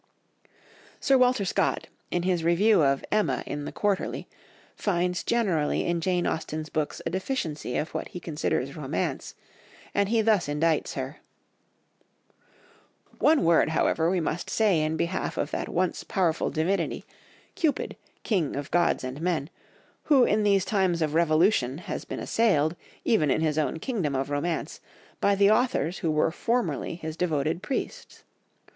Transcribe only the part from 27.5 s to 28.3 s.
priests.